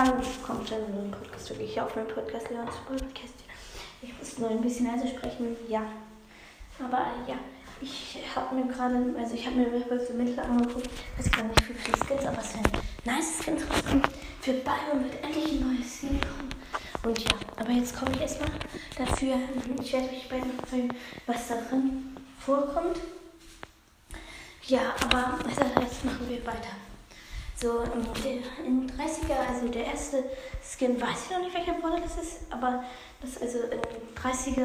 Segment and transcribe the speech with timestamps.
[0.00, 3.34] einen Podcast, wirklich hier auf meinem Podcast, Leons Podcast.
[4.00, 5.82] Ich muss nur ein bisschen leise sprechen, ja.
[6.82, 7.36] Aber ja,
[7.82, 10.88] ich habe mir gerade, also ich habe mir Weapons Mittel angeguckt,
[11.18, 12.68] weiß gar nicht, wie viele Skins, aber es sind
[13.04, 14.02] nice Skins rauskommen.
[14.40, 16.48] Für Byron wird endlich ein neues Skin kommen.
[17.04, 18.50] Und ja, aber jetzt komme ich erstmal
[18.96, 19.36] dafür.
[19.82, 20.90] Ich werde bei dem Film,
[21.26, 22.98] was da drin vorkommt.
[24.66, 26.76] Ja, aber also jetzt machen wir weiter.
[27.60, 27.82] So,
[28.64, 30.24] in 30er, also der erste
[30.62, 32.82] Skin, weiß ich noch nicht, welcher Modell das ist, aber
[33.20, 34.64] das also in 30er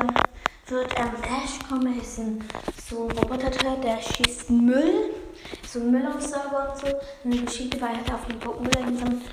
[0.67, 2.41] wird ähm, Ash kommen, er ist ein,
[2.87, 5.09] so ein Roboter, der schießt Müll,
[5.67, 6.95] so Müll auf Server und so.
[7.25, 9.23] Und die Geschichte war, er auf dem Boot Müll eingesammelt,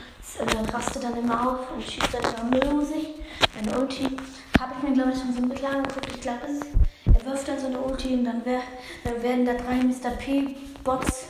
[0.41, 3.11] äh, rastet dann immer auf und schießt dann Müll um sich.
[3.57, 4.09] Eine Ulti
[4.59, 6.09] habe ich mir, glaube ich, schon so bisschen angeguckt.
[6.13, 6.41] Ich glaube,
[7.07, 8.63] er wirft dann so eine Ulti und dann, wär,
[9.05, 10.17] dann werden da drei Mr.
[10.19, 11.27] P-Bots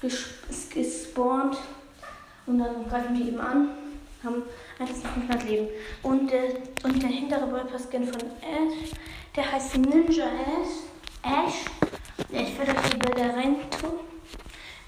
[0.00, 1.56] gespawnt
[2.46, 3.70] und dann greifen die eben an,
[4.24, 4.42] haben
[4.78, 5.68] 100 Leben.
[6.02, 8.92] Und, äh, und der hintere Ballpass-Skin von Ash,
[9.36, 10.88] der heißt Ninja Ash.
[11.22, 11.64] Ash.
[12.30, 14.00] Ich werde euch die Bilder rein tun.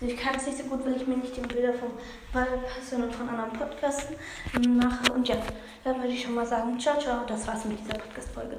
[0.00, 1.90] Also ich kann es nicht so gut, weil ich mir nicht die Bilder vom
[2.32, 4.08] Ballpass und von anderen Podcasts
[4.68, 5.12] mache.
[5.12, 5.36] Und ja,
[5.84, 7.26] dann würde ich schon mal sagen, ciao, ciao.
[7.26, 8.58] Das war's mit dieser Podcast-Folge.